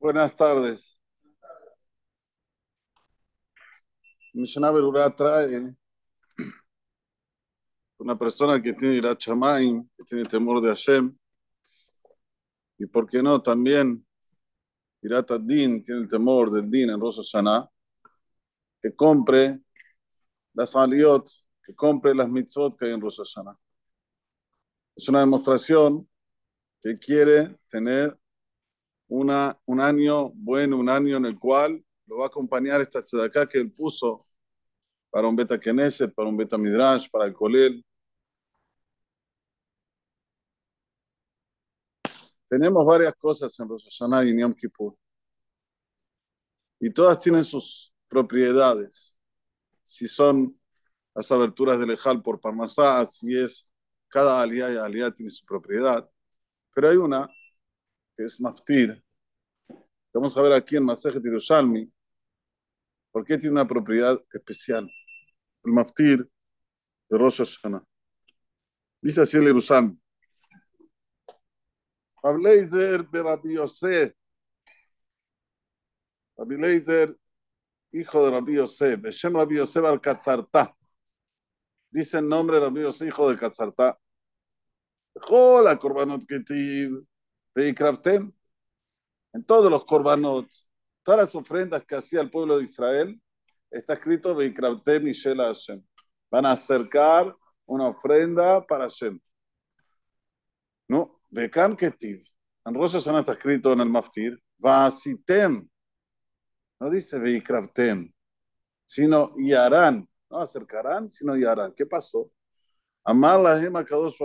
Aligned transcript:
Buenas 0.00 0.36
tardes. 0.36 0.96
Mishnah 4.32 4.70
Berurah 4.70 5.10
trae 5.10 5.74
una 7.98 8.16
persona 8.16 8.62
que 8.62 8.72
tiene 8.74 8.94
Irat 8.94 9.18
Shamaim, 9.18 9.88
que 9.96 10.04
tiene 10.04 10.24
temor 10.24 10.62
de 10.62 10.68
Hashem, 10.68 11.18
y 12.78 12.86
por 12.86 13.10
qué 13.10 13.20
no 13.24 13.42
también 13.42 14.06
Irat 15.02 15.32
Ad-Din, 15.32 15.82
tiene 15.82 16.02
el 16.02 16.08
temor 16.08 16.52
del 16.52 16.70
Din 16.70 16.90
en 16.90 17.00
Rosh 17.00 17.16
Hashanah, 17.16 17.68
que 18.80 18.94
compre 18.94 19.58
las 20.54 20.76
aliot, 20.76 21.28
que 21.60 21.74
compre 21.74 22.14
las 22.14 22.28
mitzvot 22.28 22.78
que 22.78 22.86
hay 22.86 22.92
en 22.92 23.00
Rosh 23.00 23.18
Hashanah. 23.18 23.58
Es 24.94 25.08
una 25.08 25.20
demostración 25.20 26.08
que 26.80 26.96
quiere 27.00 27.58
tener 27.68 28.16
una, 29.08 29.58
un 29.66 29.80
año 29.80 30.30
bueno, 30.34 30.76
un 30.76 30.88
año 30.88 31.16
en 31.16 31.26
el 31.26 31.38
cual 31.38 31.84
lo 32.06 32.18
va 32.18 32.24
a 32.24 32.28
acompañar 32.28 32.80
esta 32.80 33.02
tzedaká 33.02 33.48
que 33.48 33.58
él 33.58 33.72
puso 33.72 34.26
para 35.10 35.28
un 35.28 35.36
beta 35.36 35.58
Knesset, 35.58 36.14
para 36.14 36.28
un 36.28 36.36
beta 36.36 36.58
Midrash, 36.58 37.08
para 37.10 37.26
el 37.26 37.34
Kolel. 37.34 37.84
Tenemos 42.48 42.84
varias 42.84 43.14
cosas 43.16 43.58
en 43.60 43.68
Rosh 43.68 43.84
Hashanah 43.84 44.24
y 44.24 44.30
en 44.30 44.38
Yom 44.38 44.54
Kippur. 44.54 44.96
Y 46.80 46.90
todas 46.90 47.18
tienen 47.18 47.44
sus 47.44 47.92
propiedades. 48.08 49.14
Si 49.82 50.06
son 50.08 50.58
las 51.14 51.30
aberturas 51.32 51.78
del 51.78 51.90
Ejal 51.90 52.22
por 52.22 52.40
Parnasá, 52.40 53.04
si 53.06 53.36
es 53.36 53.68
cada 54.08 54.40
aliyah 54.40 54.88
y 54.88 55.12
tiene 55.12 55.30
su 55.30 55.44
propiedad. 55.44 56.08
Pero 56.74 56.88
hay 56.88 56.96
una 56.96 57.28
que 58.18 58.24
es 58.24 58.40
Maftir. 58.40 59.00
Vamos 60.12 60.36
a 60.36 60.42
ver 60.42 60.52
aquí 60.52 60.76
en 60.76 60.84
Masejet 60.84 61.22
Yerushalmi 61.22 61.88
por 63.12 63.24
qué 63.24 63.38
tiene 63.38 63.52
una 63.52 63.68
propiedad 63.68 64.20
especial. 64.32 64.90
El 65.62 65.72
Maftir 65.72 66.28
de 67.08 67.18
Rosh 67.18 67.38
Hashanah. 67.38 67.84
Dice 69.00 69.22
así 69.22 69.36
el 69.36 69.44
Yerushalmi. 69.44 69.96
Rabbi 72.20 72.42
Leizer 72.42 73.08
Rabbi 73.12 73.54
Yosef. 73.54 74.12
Rabbi 76.36 76.56
Leizer, 76.56 77.16
hijo 77.92 78.24
de 78.24 78.30
Rabbi 78.32 78.54
Yosef. 78.56 79.00
Beshem 79.00 79.36
Rabbi 79.36 79.58
Yosef 79.58 79.84
al 79.84 80.00
Katzartá. 80.00 80.76
Dice 81.88 82.18
el 82.18 82.28
nombre 82.28 82.56
de 82.56 82.64
Rabbi 82.64 82.80
Yosef, 82.80 83.06
hijo 83.06 83.30
de 83.30 83.36
Katzartá. 83.36 83.96
Hola, 85.14 85.78
Korbanot 85.78 86.26
Ketiv. 86.26 87.06
Veikraftem. 87.58 88.32
En 89.32 89.44
todos 89.44 89.68
los 89.68 89.84
Korbanot, 89.84 90.46
todas 91.02 91.20
las 91.20 91.34
ofrendas 91.34 91.84
que 91.84 91.96
hacía 91.96 92.20
el 92.20 92.30
pueblo 92.30 92.56
de 92.56 92.64
Israel, 92.64 93.20
está 93.68 93.94
escrito 93.94 94.32
Veikraftem 94.32 95.08
y 95.08 95.12
Shela 95.12 95.46
Hashem. 95.46 95.82
Van 96.30 96.46
a 96.46 96.52
acercar 96.52 97.36
una 97.66 97.88
ofrenda 97.88 98.64
para 98.64 98.84
Hashem. 98.84 99.18
No, 100.86 101.20
Bekan 101.30 101.76
Ketiv. 101.76 102.22
En 102.64 102.74
Rosh 102.74 102.92
Hashanah 102.92 103.20
está 103.20 103.32
escrito 103.32 103.72
en 103.72 103.80
el 103.80 103.88
Maftir, 103.88 104.40
Vasitem. 104.56 105.68
No 106.78 106.90
dice 106.90 107.18
Veikraftem, 107.18 108.12
sino 108.84 109.34
Yarán. 109.36 110.08
No 110.30 110.38
acercarán, 110.38 111.10
sino 111.10 111.36
Yarán. 111.36 111.74
¿Qué 111.74 111.84
pasó? 111.86 112.30
Amar 113.02 113.40
la 113.40 113.58
Gema 113.58 113.84
Kadosh. 113.84 114.16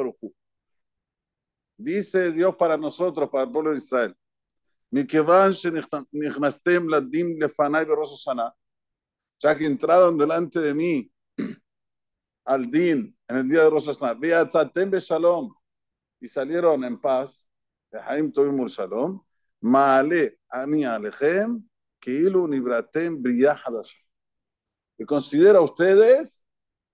Dice 1.84 2.32
Dios 2.32 2.56
para 2.56 2.78
nosotros, 2.78 3.30
para 3.30 3.44
el 3.44 3.52
pueblo 3.52 3.72
de 3.72 3.78
Israel. 3.78 4.16
Ya 9.40 9.58
que 9.58 9.66
entraron 9.66 10.18
delante 10.18 10.62
de 10.62 10.74
mí 10.74 11.12
al 12.46 12.72
din 12.72 13.14
en 13.28 13.36
el 13.36 13.50
día 13.50 13.64
de 13.64 13.70
Rosh 13.70 13.88
Hashanah. 13.88 15.00
Shalom. 15.00 15.54
Y 16.22 16.28
salieron 16.30 16.86
en 16.86 17.02
paz. 17.02 17.46
Haim 17.92 18.32
Tovim 18.32 18.66
Shalom. 18.66 19.22
Maale 19.60 20.40
ani 20.50 20.86
alechem. 20.86 21.68
Y 24.98 25.06
considera 25.06 25.60
ustedes 25.60 26.46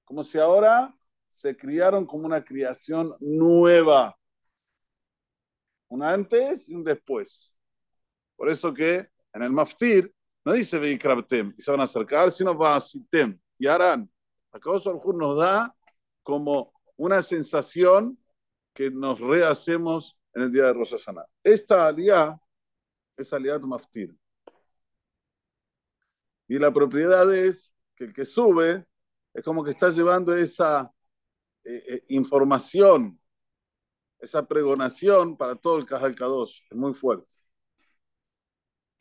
como 0.04 0.24
si 0.24 0.40
ahora 0.40 0.96
se 1.30 1.56
criaron 1.56 2.08
como 2.08 2.26
una 2.26 2.44
creación 2.44 3.16
nueva 3.20 4.19
un 5.90 6.04
antes 6.04 6.70
y 6.70 6.76
un 6.76 6.84
después. 6.84 7.56
Por 8.36 8.50
eso 8.50 8.74
que 8.74 9.10
en 9.34 9.44
el 9.44 9.52
maftir 9.52 10.14
no 10.46 10.54
dice 10.54 10.80
Veikrabtem 10.80 11.54
y 11.58 11.62
se 11.62 11.72
van 11.72 11.82
a 11.82 11.84
acercar, 11.84 12.32
sino 12.32 12.56
Vasitem 12.56 13.38
y 13.58 13.68
harán. 13.68 14.10
Acá 14.52 14.72
nos 14.72 15.38
da 15.38 15.76
como 16.24 16.74
una 16.96 17.22
sensación 17.22 18.18
que 18.74 18.90
nos 18.90 19.20
rehacemos 19.20 20.18
en 20.34 20.44
el 20.44 20.52
día 20.52 20.66
de 20.66 20.74
Rosh 20.74 20.92
Hashanah. 20.92 21.26
Esta 21.44 21.88
alía 21.88 22.40
es 23.18 23.34
aliad 23.34 23.62
maftir. 23.62 24.16
Y 26.48 26.58
la 26.58 26.74
propiedad 26.74 27.32
es 27.34 27.74
que 27.96 28.06
el 28.06 28.14
que 28.14 28.26
sube 28.26 28.86
es 29.34 29.44
como 29.44 29.64
que 29.64 29.72
está 29.72 29.90
llevando 29.90 30.36
esa 30.36 30.92
eh, 31.64 31.84
eh, 31.88 32.06
información 32.10 33.19
esa 34.20 34.46
pregonación 34.46 35.38
para 35.38 35.56
todo 35.56 35.78
el 35.78 35.86
Cajal 35.86 36.16
Kadosh. 36.16 36.62
Es 36.70 36.78
muy 36.78 36.94
fuerte. 36.94 37.28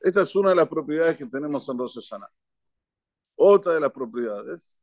Esta 0.01 0.23
es 0.23 0.34
una 0.37 0.51
de 0.51 0.56
las 0.56 0.69
propiedades 0.69 1.17
que 1.17 1.27
tenemos 1.27 1.69
en 1.69 1.79
Rosh 1.79 1.95
Hashanah. 1.95 2.31
Otra 3.37 3.75
de 3.75 3.81
las 3.81 3.93
propiedades, 3.93 4.79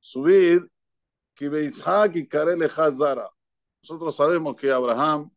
subir 0.00 0.70
Kibeishak 1.34 2.16
y 2.16 2.26
Karele 2.26 2.66
Hazara. 2.66 3.30
Nosotros 3.82 4.14
sabemos 4.16 4.56
que 4.56 4.70
Abraham 4.70 5.30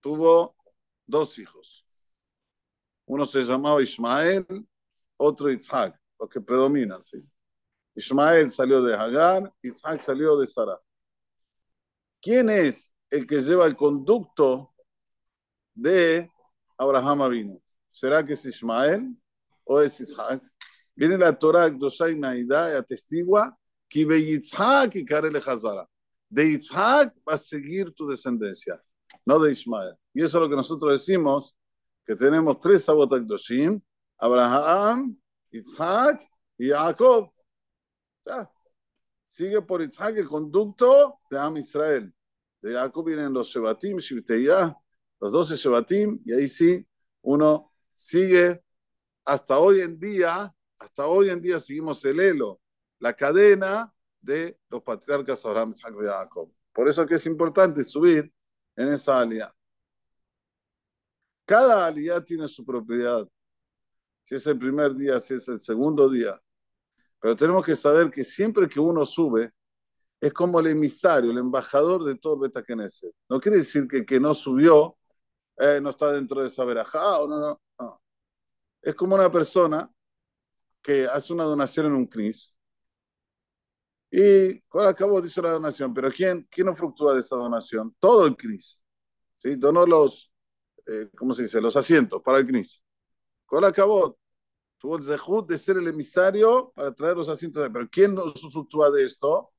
tuvo 0.00 0.56
dos 1.06 1.38
hijos. 1.38 1.84
Uno 3.06 3.26
se 3.26 3.42
llamaba 3.42 3.82
Ismael, 3.82 4.46
otro 5.16 5.50
Isaac, 5.50 5.98
los 6.18 6.28
que 6.30 6.40
predominan. 6.40 7.02
¿sí? 7.02 7.18
Ismael 7.94 8.50
salió 8.50 8.82
de 8.82 8.94
Hagar, 8.94 9.52
Isaac 9.62 10.00
salió 10.00 10.36
de 10.36 10.46
Sara. 10.46 10.80
¿Quién 12.22 12.48
es 12.48 12.92
el 13.10 13.26
que 13.26 13.40
lleva 13.40 13.66
el 13.66 13.74
conducto 13.74 14.72
de 15.74 16.30
Abraham 16.78 17.22
Avinu? 17.22 17.60
¿Será 17.90 18.24
que 18.24 18.34
es 18.34 18.46
Ismael 18.46 19.16
o 19.64 19.80
es 19.80 20.00
Isaac? 20.00 20.40
Viene 20.94 21.18
la 21.18 21.36
Torah 21.36 21.68
Gdosha 21.68 22.08
y 22.10 22.20
y 22.20 22.52
atestigua 22.52 23.58
que 23.88 24.06
de 24.06 24.24
Yitzhak 24.24 24.94
y 24.94 25.04
Karele 25.04 25.42
Hazara. 25.44 25.84
De 26.28 26.48
Yitzhak 26.48 27.12
va 27.28 27.34
a 27.34 27.38
seguir 27.38 27.92
tu 27.92 28.06
descendencia, 28.06 28.80
no 29.26 29.40
de 29.40 29.50
Ismael. 29.50 29.96
Y 30.14 30.22
eso 30.22 30.38
es 30.38 30.42
lo 30.42 30.48
que 30.48 30.56
nosotros 30.56 30.92
decimos, 30.92 31.56
que 32.06 32.14
tenemos 32.14 32.60
tres 32.60 32.84
Sabot 32.84 33.10
Gdoshim, 33.10 33.82
Abraham, 34.16 35.18
Yitzhak 35.50 36.22
y 36.56 36.68
Jacob. 36.68 37.32
Ya 38.24 38.48
sigue 39.32 39.62
por 39.62 39.80
Isaac 39.80 40.14
el 40.18 40.28
conducto 40.28 41.20
de 41.30 41.38
Am 41.38 41.56
Israel. 41.56 42.12
De 42.60 42.74
Jacob 42.74 43.06
vienen 43.06 43.32
los 43.32 43.48
Shebatim, 43.48 43.96
Shibteya, 43.96 44.76
los 45.18 45.32
doce 45.32 45.56
Shebatim, 45.56 46.20
y 46.26 46.34
ahí 46.34 46.46
sí 46.46 46.86
uno 47.22 47.72
sigue 47.94 48.62
hasta 49.24 49.58
hoy 49.58 49.80
en 49.80 49.98
día, 49.98 50.54
hasta 50.78 51.06
hoy 51.06 51.30
en 51.30 51.40
día 51.40 51.58
seguimos 51.60 52.04
el 52.04 52.20
elo, 52.20 52.60
la 52.98 53.14
cadena 53.14 53.90
de 54.20 54.58
los 54.68 54.82
patriarcas 54.82 55.42
Abraham, 55.46 55.70
Isaac 55.70 55.94
y 55.98 56.04
Jacob. 56.04 56.52
Por 56.70 56.90
eso 56.90 57.06
que 57.06 57.14
es 57.14 57.24
importante 57.24 57.84
subir 57.84 58.30
en 58.76 58.88
esa 58.88 59.18
alía. 59.18 59.50
Cada 61.46 61.86
alía 61.86 62.22
tiene 62.22 62.46
su 62.48 62.66
propiedad. 62.66 63.26
Si 64.24 64.34
es 64.34 64.46
el 64.46 64.58
primer 64.58 64.94
día, 64.94 65.18
si 65.20 65.34
es 65.34 65.48
el 65.48 65.58
segundo 65.58 66.10
día, 66.10 66.38
pero 67.22 67.36
tenemos 67.36 67.64
que 67.64 67.76
saber 67.76 68.10
que 68.10 68.24
siempre 68.24 68.68
que 68.68 68.80
uno 68.80 69.06
sube, 69.06 69.52
es 70.20 70.32
como 70.32 70.60
el 70.60 70.68
emisario, 70.68 71.30
el 71.30 71.38
embajador 71.38 72.04
de 72.04 72.16
todo 72.16 72.34
el 72.34 72.40
Beta 72.40 72.62
Knesset. 72.62 73.12
No 73.28 73.40
quiere 73.40 73.58
decir 73.58 73.88
que 73.88 74.04
que 74.04 74.20
no 74.20 74.34
subió 74.34 74.96
eh, 75.58 75.80
no 75.80 75.90
está 75.90 76.12
dentro 76.12 76.42
de 76.42 76.48
esa 76.48 76.64
verajá 76.64 77.20
o 77.20 77.28
no. 77.28 77.60
Es 78.82 78.94
como 78.94 79.14
una 79.14 79.30
persona 79.30 79.90
que 80.82 81.06
hace 81.06 81.32
una 81.32 81.44
donación 81.44 81.86
en 81.86 81.92
un 81.94 82.06
CNIS 82.08 82.54
y 84.10 84.60
cuando 84.62 84.90
acabó 84.90 85.22
dice 85.22 85.40
la 85.40 85.52
donación, 85.52 85.94
pero 85.94 86.10
¿quién, 86.10 86.46
quién 86.50 86.66
no 86.66 86.76
fructúa 86.76 87.14
de 87.14 87.20
esa 87.20 87.36
donación? 87.36 87.96
Todo 87.98 88.26
el 88.26 88.36
CNIS. 88.36 88.82
¿sí? 89.38 89.56
Donó 89.56 89.86
los, 89.86 90.30
eh, 90.86 91.08
¿cómo 91.16 91.32
se 91.34 91.42
dice? 91.42 91.60
Los 91.60 91.76
asientos 91.76 92.20
para 92.22 92.38
el 92.38 92.46
CNIS. 92.46 92.82
¿Cuál 93.46 93.64
acabó? 93.64 94.18
Tuvo 94.82 94.96
el 94.96 95.04
zehut 95.04 95.48
de 95.48 95.56
ser 95.56 95.76
el 95.76 95.86
emisario 95.86 96.72
para 96.74 96.92
traer 96.92 97.16
los 97.16 97.28
asientos 97.28 97.62
de... 97.62 97.70
Pero 97.70 97.88
¿quién 97.88 98.16
nos 98.16 98.34
usufructúa 98.34 98.90
de 98.90 99.04
esto? 99.04 99.52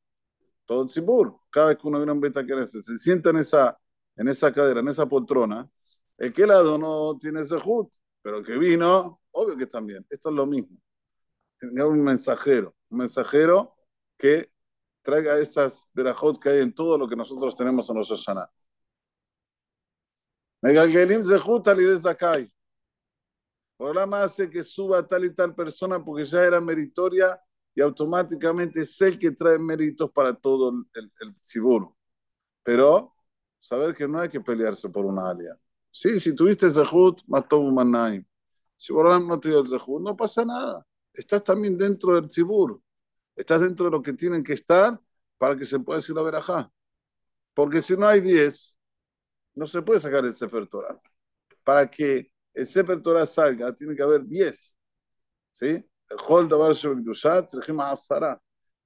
Todo 0.65 0.83
el 0.83 0.89
Sibur. 0.89 1.39
Cada 1.49 1.67
vez 1.67 1.77
que 1.77 1.87
uno 1.87 1.97
viene 1.97 2.11
a 2.11 2.13
un 2.13 2.19
beta 2.19 2.43
se 2.67 2.97
sienta 2.97 3.29
en 3.29 3.37
esa, 3.37 3.79
en 4.17 4.27
esa 4.27 4.51
cadera, 4.51 4.81
en 4.81 4.89
esa 4.89 5.07
poltrona, 5.07 5.69
El 6.17 6.33
que 6.33 6.45
lado 6.45 6.77
no 6.77 7.17
tiene 7.17 7.45
Zehut, 7.45 7.89
pero 8.21 8.39
el 8.39 8.45
que 8.45 8.57
vino, 8.57 9.21
obvio 9.31 9.55
que 9.55 9.65
también. 9.65 10.05
Esto 10.09 10.29
es 10.29 10.35
lo 10.35 10.45
mismo. 10.45 10.77
Tenga 11.57 11.87
un 11.87 12.03
mensajero, 12.03 12.75
un 12.89 12.97
mensajero 12.97 13.77
que 14.17 14.51
traiga 15.03 15.39
esas 15.39 15.89
verajot 15.93 16.37
que 16.37 16.49
hay 16.49 16.59
en 16.59 16.75
todo 16.75 16.97
lo 16.97 17.07
que 17.07 17.15
nosotros 17.15 17.55
tenemos 17.55 17.89
en 17.89 17.95
los 17.95 18.09
Hashanah. 18.09 18.49
Megalgelim 20.61 21.23
Zehut 21.23 21.65
de 21.65 21.99
Zakai. 21.99 22.52
Programa 23.83 24.23
hace 24.23 24.49
que 24.49 24.63
suba 24.63 25.05
tal 25.05 25.25
y 25.25 25.33
tal 25.33 25.53
persona 25.53 26.01
porque 26.01 26.23
ya 26.23 26.41
era 26.41 26.61
meritoria 26.61 27.37
y 27.75 27.81
automáticamente 27.81 28.79
es 28.79 29.01
el 29.01 29.19
que 29.19 29.31
trae 29.31 29.59
méritos 29.59 30.09
para 30.09 30.33
todo 30.33 30.69
el, 30.93 31.11
el, 31.19 31.35
Pero 32.63 33.13
saber 33.59 33.93
que 33.93 34.07
no 34.07 34.19
hay 34.19 34.29
que 34.29 34.39
pelearse 34.39 34.87
por 34.87 35.03
una 35.03 35.29
alia. 35.29 35.59
Sí, 35.91 36.17
si 36.21 36.33
tuviste 36.33 36.69
Zehut, 36.69 37.23
mató 37.27 37.61
Manaim. 37.61 38.25
Si 38.77 38.93
Borán 38.93 39.27
no 39.27 39.37
te 39.37 39.49
dio 39.49 39.59
el 39.59 39.67
Zehut, 39.67 40.01
no 40.01 40.15
pasa 40.15 40.45
nada. 40.45 40.87
Estás 41.11 41.43
también 41.43 41.77
dentro 41.77 42.15
del 42.15 42.29
Tzibur. 42.29 42.81
Estás 43.35 43.59
dentro 43.59 43.87
de 43.87 43.91
lo 43.91 44.01
que 44.01 44.13
tienen 44.13 44.45
que 44.45 44.53
estar 44.53 44.97
para 45.37 45.57
que 45.57 45.65
se 45.65 45.77
pueda 45.81 45.99
decir 45.99 46.15
la 46.15 46.21
verajá. 46.21 46.71
Porque 47.53 47.81
si 47.81 47.97
no 47.97 48.07
hay 48.07 48.21
10, 48.21 48.77
no 49.55 49.67
se 49.67 49.81
puede 49.81 49.99
sacar 49.99 50.23
el 50.23 50.33
Sefer 50.33 50.67
Torah. 50.67 51.01
Para 51.65 51.91
que 51.91 52.32
el 52.53 52.67
Sefer 52.67 53.01
Torah 53.01 53.25
salga, 53.25 53.73
tiene 53.73 53.95
que 53.95 54.03
haber 54.03 54.25
10. 54.25 54.75
¿Sí? 55.51 55.67
El 55.67 56.17
Hol 56.27 56.47
Dabar 56.47 56.75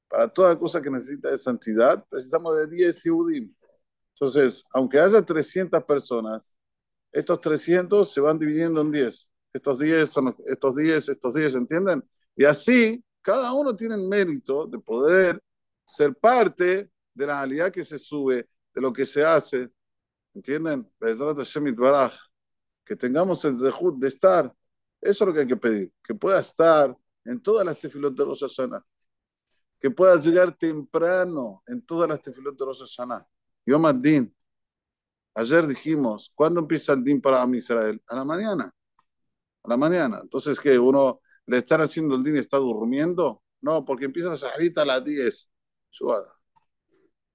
Para 0.07 0.27
toda 0.29 0.57
cosa 0.57 0.81
que 0.81 0.89
necesita 0.89 1.31
de 1.31 1.37
santidad, 1.37 2.05
precisamos 2.09 2.55
de 2.57 2.67
10 2.67 3.03
Yehudim. 3.03 3.53
Entonces, 4.13 4.63
aunque 4.73 4.99
haya 4.99 5.21
300 5.21 5.83
personas, 5.83 6.55
estos 7.11 7.39
300 7.41 8.11
se 8.11 8.21
van 8.21 8.39
dividiendo 8.39 8.81
en 8.81 8.91
10. 8.91 9.29
Estos 9.53 9.79
10 9.79 10.09
son 10.09 10.35
estos 10.45 10.75
10, 10.75 11.09
estos 11.09 11.33
10, 11.33 11.55
¿entienden? 11.55 12.03
Y 12.35 12.45
así, 12.45 13.03
cada 13.21 13.53
uno 13.53 13.75
tiene 13.75 13.95
el 13.95 14.07
mérito 14.07 14.67
de 14.67 14.79
poder 14.79 15.41
ser 15.85 16.15
parte 16.15 16.89
de 17.13 17.27
la 17.27 17.39
realidad 17.39 17.71
que 17.71 17.83
se 17.83 17.99
sube, 17.99 18.47
de 18.73 18.81
lo 18.81 18.93
que 18.93 19.05
se 19.05 19.25
hace. 19.25 19.69
¿Entienden? 20.33 20.89
Que 22.87 22.95
tengamos 22.95 23.43
el 23.45 23.57
zehut 23.57 23.97
de 23.97 24.07
estar. 24.07 24.53
Eso 25.01 25.23
es 25.23 25.27
lo 25.27 25.33
que 25.33 25.41
hay 25.41 25.47
que 25.47 25.57
pedir. 25.57 25.91
Que 26.03 26.15
pueda 26.15 26.39
estar 26.39 26.95
en 27.25 27.41
todas 27.41 27.65
las 27.65 27.77
tefilot 27.77 28.15
de 28.15 28.23
Rosh 28.23 28.41
Hashanah. 28.41 28.83
Que 29.79 29.91
pueda 29.91 30.15
llegar 30.19 30.55
temprano 30.57 31.61
en 31.67 31.81
todas 31.85 32.09
las 32.09 32.21
tefilot 32.21 32.57
de 32.57 32.65
Rosh 32.65 32.79
Hashanah. 32.79 33.27
Yom. 33.65 33.85
Ayer 35.35 35.67
dijimos, 35.67 36.31
¿cuándo 36.33 36.61
empieza 36.61 36.93
el 36.93 37.03
din 37.03 37.21
para 37.21 37.45
Israel? 37.55 38.01
A 38.07 38.15
la 38.15 38.25
mañana. 38.25 38.73
A 39.63 39.69
la 39.69 39.77
mañana. 39.77 40.19
Entonces, 40.23 40.59
¿qué? 40.59 40.79
¿Uno 40.79 41.21
le 41.45 41.57
están 41.59 41.81
haciendo 41.81 42.15
el 42.15 42.23
din 42.23 42.37
y 42.37 42.39
está 42.39 42.57
durmiendo? 42.57 43.43
No, 43.61 43.85
porque 43.85 44.05
empieza 44.05 44.33
Shahrit 44.33 44.77
a 44.79 44.85
las 44.85 45.03
10. 45.03 45.51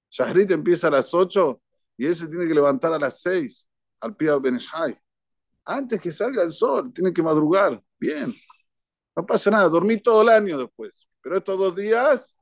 Shahrit 0.09 0.51
empieza 0.51 0.87
a 0.87 0.91
las 0.91 1.13
8 1.13 1.61
y 1.97 2.07
él 2.07 2.15
se 2.15 2.27
tiene 2.27 2.47
que 2.47 2.53
levantar 2.53 2.91
a 2.91 2.99
las 2.99 3.21
6 3.21 3.69
al 4.01 4.15
pie 4.15 4.31
de 4.31 4.39
Benishai. 4.39 4.99
Antes 5.65 6.01
que 6.01 6.11
salga 6.11 6.43
el 6.43 6.51
sol, 6.51 6.91
tiene 6.93 7.13
que 7.13 7.23
madrugar. 7.23 7.81
Bien. 7.99 8.33
No 9.15 9.25
pasa 9.25 9.51
nada, 9.51 9.67
dormí 9.69 9.97
todo 10.01 10.21
el 10.23 10.29
año 10.29 10.57
después. 10.57 11.07
Pero 11.21 11.37
estos 11.37 11.57
dos 11.57 11.75
días, 11.75 12.37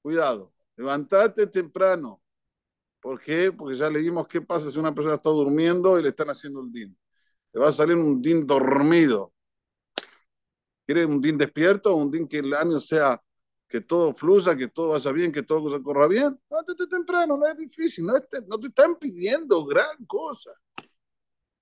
cuidado, 0.00 0.52
levantate 0.76 1.46
temprano. 1.46 2.22
¿Por 3.00 3.20
qué? 3.20 3.52
Porque 3.52 3.76
ya 3.76 3.90
leímos 3.90 4.28
qué 4.28 4.40
pasa 4.40 4.70
si 4.70 4.78
una 4.78 4.94
persona 4.94 5.16
está 5.16 5.30
durmiendo 5.30 5.98
y 5.98 6.02
le 6.02 6.10
están 6.10 6.30
haciendo 6.30 6.60
el 6.62 6.72
din. 6.72 6.96
Le 7.52 7.60
va 7.60 7.68
a 7.68 7.72
salir 7.72 7.96
un 7.96 8.22
din 8.22 8.46
dormido. 8.46 9.32
¿Quiere 10.86 11.04
un 11.04 11.20
din 11.20 11.36
despierto 11.36 11.94
un 11.94 12.10
din 12.10 12.28
que 12.28 12.38
el 12.38 12.54
año 12.54 12.78
sea 12.80 13.20
que 13.68 13.80
todo 13.80 14.14
fluya, 14.14 14.54
que 14.54 14.68
todo 14.68 14.90
vaya 14.90 15.10
bien, 15.12 15.32
que 15.32 15.42
todo 15.42 15.82
corra 15.82 16.06
bien, 16.06 16.38
Levántate 16.50 16.86
temprano, 16.86 17.38
no 17.38 17.46
es 17.46 17.56
difícil, 17.56 18.04
no 18.04 18.20
te, 18.20 18.42
no 18.42 18.58
te 18.58 18.66
están 18.66 18.96
pidiendo 18.98 19.64
gran 19.64 20.04
cosa. 20.06 20.52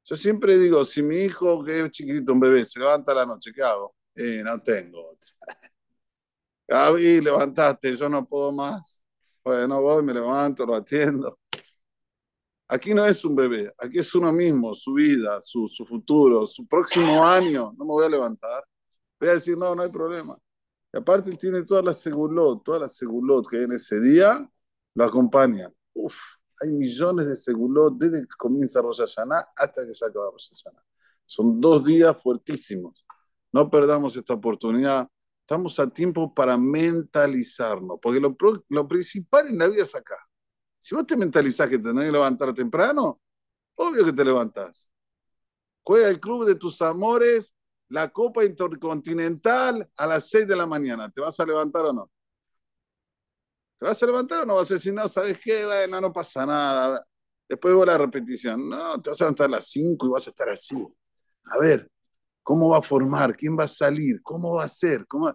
Yo 0.05 0.17
siempre 0.17 0.59
digo, 0.59 0.85
si 0.85 1.03
mi 1.03 1.19
hijo, 1.19 1.63
que 1.65 1.81
es 1.81 1.91
chiquitito, 1.91 2.33
un 2.33 2.41
bebé, 2.41 2.65
se 2.65 2.81
levanta 2.81 3.13
a 3.13 3.17
la 3.17 3.27
noche, 3.27 3.53
¿qué 3.55 3.63
hago? 3.63 3.95
Eh, 4.15 4.43
no 4.45 4.61
tengo 4.63 5.11
otra. 5.13 5.31
Gaby, 6.69 7.21
levantaste, 7.21 7.97
yo 7.97 8.09
no 8.09 8.27
puedo 8.27 8.53
más. 8.53 9.03
Bueno, 9.45 9.81
voy, 9.83 10.03
me 10.03 10.15
levanto, 10.15 10.67
lo 10.67 10.75
atiendo. 10.75 11.39
Aquí 12.69 12.95
no 12.95 13.05
es 13.05 13.25
un 13.25 13.35
bebé, 13.35 13.73
aquí 13.79 13.99
es 13.99 14.15
uno 14.15 14.31
mismo, 14.33 14.73
su 14.75 14.95
vida, 14.95 15.41
su, 15.43 15.67
su 15.67 15.85
futuro, 15.85 16.47
su 16.47 16.67
próximo 16.69 17.25
año. 17.27 17.75
No 17.77 17.85
me 17.85 17.91
voy 17.91 18.07
a 18.07 18.09
levantar. 18.09 18.65
Voy 19.19 19.29
a 19.29 19.33
decir, 19.35 19.59
no, 19.59 19.75
no 19.75 19.83
hay 19.83 19.91
problema. 19.91 20.39
Y 20.93 20.99
aparte 20.99 21.33
tiene 21.37 21.65
todas 21.65 21.85
las 21.85 22.01
segulot, 22.01 22.63
todas 22.65 22.81
las 22.83 22.97
segulot 22.97 23.49
que 23.49 23.63
en 23.65 23.73
ese 23.73 24.01
día, 24.01 24.49
lo 24.95 25.05
acompañan. 25.05 25.75
Uf, 25.95 26.17
hay 26.61 26.71
millones 26.71 27.27
de 27.27 27.37
segulot 27.37 27.95
desde 27.97 28.23
que 28.23 28.35
comienza 28.39 28.81
Rosh 28.81 29.01
Hashanah 29.01 29.49
hasta 29.57 29.87
que 29.87 29.95
se 29.95 30.07
acaba 30.07 30.31
Rosh 30.31 30.51
Hashanah. 30.51 30.85
Son 31.27 31.61
dos 31.61 31.85
días 31.85 32.17
fuertísimos. 32.23 33.05
No 33.53 33.71
perdamos 33.71 34.17
esta 34.17 34.35
oportunidad. 34.35 35.09
Estamos 35.41 35.79
a 35.81 35.89
tiempo 35.91 36.33
para 36.33 36.57
mentalizarnos, 36.57 37.99
porque 38.01 38.21
lo, 38.21 38.37
lo 38.69 38.89
principal 38.89 39.49
en 39.49 39.59
la 39.59 39.69
vida 39.69 39.83
es 39.83 39.95
acá. 39.95 40.17
Si 40.79 40.95
vos 40.95 41.07
te 41.07 41.17
mentalizás 41.17 41.69
que 41.69 41.79
tenés 41.79 42.05
que 42.05 42.13
levantar 42.13 42.55
temprano, 42.55 43.21
obvio 43.77 44.05
que 44.05 44.13
te 44.13 44.25
levantás. 44.25 44.91
Juega 45.83 46.09
el 46.09 46.21
club 46.21 46.47
de 46.47 46.55
tus 46.55 46.81
amores 46.83 47.53
la 47.91 48.09
Copa 48.09 48.45
Intercontinental 48.45 49.89
a 49.97 50.07
las 50.07 50.31
6 50.31 50.47
de 50.47 50.57
la 50.57 50.65
mañana. 50.65 51.11
¿Te 51.11 51.21
vas 51.21 51.39
a 51.39 51.45
levantar 51.45 51.87
o 51.87 51.93
no? 51.93 52.11
¿Te 53.81 53.87
vas 53.87 54.03
a 54.03 54.07
levantar 54.07 54.43
o 54.43 54.47
no 54.47 54.57
vas 54.57 54.71
a 54.71 54.75
decir, 54.75 54.93
no, 54.93 55.09
sabes 55.09 55.39
qué? 55.43 55.65
Bueno, 55.65 56.03
no 56.03 56.13
pasa 56.13 56.45
nada. 56.45 57.03
Después 57.49 57.83
a 57.83 57.87
la 57.87 57.97
repetición. 57.97 58.69
No, 58.69 59.01
te 59.01 59.09
vas 59.09 59.19
a 59.23 59.25
levantar 59.25 59.47
a 59.47 59.53
las 59.53 59.71
5 59.71 60.07
y 60.07 60.11
vas 60.11 60.27
a 60.27 60.31
estar 60.31 60.51
así. 60.51 60.87
A 61.45 61.59
ver, 61.59 61.91
¿cómo 62.43 62.69
va 62.69 62.79
a 62.79 62.83
formar? 62.83 63.35
¿Quién 63.35 63.59
va 63.59 63.65
a 63.65 63.69
salir? 63.69 64.21
¿Cómo 64.23 64.53
va 64.53 64.65
a 64.65 64.69
ser? 64.69 65.07
¿Cómo... 65.07 65.35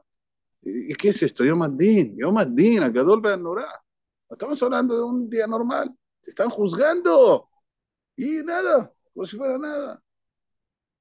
¿Y 0.61 0.93
qué 0.93 1.09
es 1.09 1.23
esto? 1.23 1.43
Yo 1.43 1.55
Din, 1.69 2.15
yo 2.19 2.31
Din, 2.45 2.83
acá 2.83 3.03
Norá. 3.35 3.83
Estamos 4.29 4.61
hablando 4.61 4.95
de 4.95 5.03
un 5.03 5.27
día 5.27 5.47
normal. 5.47 5.91
Te 6.21 6.29
están 6.29 6.51
juzgando. 6.51 7.49
Y 8.15 8.43
nada, 8.43 8.93
como 9.11 9.25
si 9.25 9.37
fuera 9.37 9.57
nada. 9.57 9.99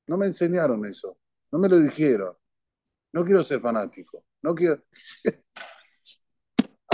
No 0.06 0.16
me 0.16 0.26
enseñaron 0.26 0.84
eso. 0.86 1.18
No 1.52 1.58
me 1.58 1.68
lo 1.68 1.78
dijeron. 1.78 2.34
No 3.12 3.22
quiero 3.22 3.44
ser 3.44 3.60
fanático. 3.60 4.24
No 4.40 4.54
quiero. 4.54 4.82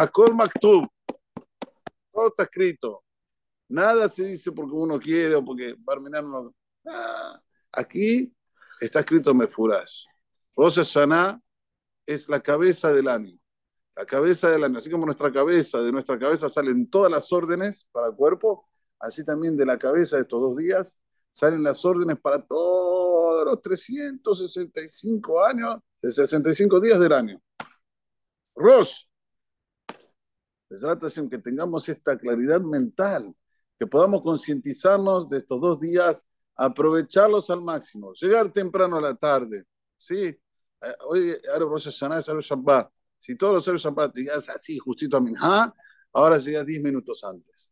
Akol 0.01 0.35
Maktub. 0.35 0.89
Todo 2.11 2.29
está 2.29 2.45
escrito. 2.45 3.05
Nada 3.69 4.09
se 4.09 4.25
dice 4.25 4.51
porque 4.51 4.73
uno 4.73 4.99
quiere 4.99 5.35
o 5.35 5.45
porque 5.45 5.77
Barminar 5.79 6.25
no. 6.25 6.55
Ah, 6.87 7.39
aquí 7.71 8.35
está 8.81 9.01
escrito 9.01 9.35
Mefuras. 9.35 10.07
Rosa 10.57 10.83
Hashanah 10.83 11.39
es 12.07 12.29
la 12.31 12.41
cabeza 12.41 12.93
del 12.93 13.09
año. 13.09 13.39
La 13.95 14.07
cabeza 14.07 14.49
del 14.49 14.65
año. 14.65 14.79
Así 14.79 14.91
como 14.91 15.05
nuestra 15.05 15.31
cabeza, 15.31 15.83
de 15.83 15.93
nuestra 15.93 16.19
cabeza 16.19 16.49
salen 16.49 16.89
todas 16.89 17.13
las 17.13 17.31
órdenes 17.31 17.87
para 17.93 18.07
el 18.09 18.15
cuerpo, 18.15 18.67
así 18.99 19.23
también 19.23 19.55
de 19.57 19.67
la 19.67 19.79
cabeza 19.79 20.17
de 20.17 20.23
estos 20.23 20.41
dos 20.41 20.57
días 20.57 20.99
salen 21.31 21.63
las 21.63 21.85
órdenes 21.85 22.19
para 22.21 22.43
todos 22.43 23.45
los 23.45 23.61
365 23.61 25.45
años, 25.45 25.77
de 26.01 26.11
65 26.11 26.81
días 26.81 26.99
del 26.99 27.13
año. 27.13 27.41
Rosh, 28.57 29.05
que 31.29 31.39
tengamos 31.39 31.89
esta 31.89 32.17
claridad 32.17 32.61
mental, 32.61 33.35
que 33.79 33.87
podamos 33.87 34.23
concientizarnos 34.23 35.29
de 35.29 35.39
estos 35.39 35.61
dos 35.61 35.81
días, 35.81 36.25
aprovecharlos 36.55 37.51
al 37.51 37.63
máximo, 37.63 38.13
llegar 38.15 38.53
temprano 38.53 38.99
a 38.99 39.01
la 39.01 39.15
tarde, 39.15 39.65
¿sí? 39.97 40.17
Eh, 40.83 40.95
hoy, 41.07 41.37
Shabbat. 42.43 42.91
Si 43.19 43.37
todos 43.37 43.55
los 43.55 43.69
el 43.69 43.77
Shabbat 43.77 44.15
llegas 44.15 44.49
así, 44.49 44.79
justito 44.79 45.17
a 45.17 45.21
Minha, 45.21 45.75
ahora 46.13 46.39
llegas 46.39 46.65
10 46.65 46.83
minutos 46.83 47.23
antes. 47.25 47.71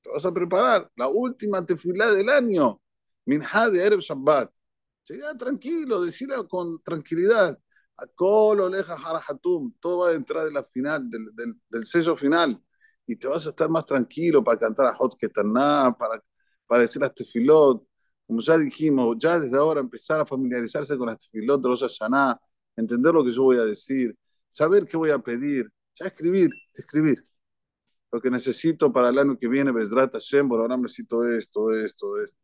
Te 0.00 0.10
vas 0.10 0.24
a 0.24 0.32
preparar 0.32 0.90
la 0.96 1.08
última 1.08 1.64
tefilá 1.64 2.10
del 2.10 2.28
año. 2.28 2.80
Minha 3.26 3.68
de 3.70 3.84
Erev 3.84 4.00
Shabbat. 4.00 4.50
Llega 5.08 5.36
tranquilo, 5.36 6.00
decirlo 6.00 6.48
con 6.48 6.82
tranquilidad. 6.82 7.58
A 8.00 9.10
Harahatum. 9.10 9.74
Todo 9.80 9.98
va 9.98 10.10
a 10.10 10.14
entrar 10.14 10.44
de 10.44 10.52
la 10.52 10.64
final, 10.64 11.08
del, 11.10 11.34
del, 11.34 11.54
del, 11.68 11.84
sello 11.84 12.16
final. 12.16 12.62
Y 13.06 13.16
te 13.16 13.28
vas 13.28 13.46
a 13.46 13.50
estar 13.50 13.68
más 13.68 13.84
tranquilo 13.84 14.42
para 14.42 14.58
cantar 14.58 14.86
a 14.86 14.94
Hot 14.94 15.16
Ketaná, 15.18 15.94
para, 15.98 16.22
para 16.66 16.82
decir 16.82 17.02
las 17.02 17.14
tefilot. 17.14 17.84
Como 18.26 18.40
ya 18.40 18.56
dijimos, 18.58 19.16
ya 19.18 19.38
desde 19.40 19.56
ahora 19.56 19.80
empezar 19.80 20.20
a 20.20 20.26
familiarizarse 20.26 20.96
con 20.96 21.08
las 21.08 21.18
tefilot 21.18 21.60
de 21.60 21.76
Hashanah, 21.76 22.40
entender 22.76 23.12
lo 23.12 23.24
que 23.24 23.32
yo 23.32 23.42
voy 23.42 23.58
a 23.58 23.64
decir, 23.64 24.16
saber 24.48 24.86
qué 24.86 24.96
voy 24.96 25.10
a 25.10 25.18
pedir, 25.18 25.68
ya 25.94 26.06
escribir, 26.06 26.50
escribir. 26.74 27.26
Lo 28.12 28.20
que 28.20 28.30
necesito 28.30 28.92
para 28.92 29.08
el 29.08 29.18
año 29.18 29.38
que 29.38 29.48
viene, 29.48 29.72
Besrat 29.72 30.12
Hashem, 30.12 30.48
por 30.48 30.60
ahora 30.60 30.76
necesito 30.76 31.28
esto, 31.28 31.72
esto, 31.72 32.20
esto 32.22 32.36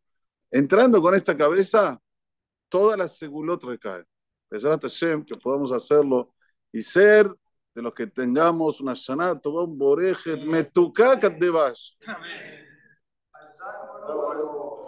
Entrando 0.51 1.01
con 1.03 1.15
esta 1.15 1.37
cabeza, 1.37 2.01
todas 2.69 2.99
las 2.99 3.19
segulot 3.19 3.63
recaen. 3.65 4.05
Besrat 4.50 4.82
Hashem, 4.82 5.24
que 5.24 5.36
podamos 5.36 5.72
hacerlo 5.72 6.34
y 6.72 6.82
ser 6.82 7.34
de 7.74 7.82
los 7.82 7.94
que 7.94 8.08
tengamos 8.08 8.82
una 8.82 8.94
Shana, 8.94 9.40
un 9.44 9.78
Borejet, 9.78 10.44
Metukakat 10.44 11.38
de 11.40 11.50
Bash. 11.50 11.96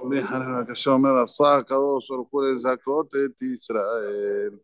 אומר 0.04 0.60
הקשה 0.62 0.92
אומר 0.92 1.18
עשה 1.24 1.56
הקדוש 1.58 2.12
ברוך 2.12 2.28
הוא 2.32 2.44
לזכות 2.44 3.08
את 3.16 3.42
ישראל 3.42 4.58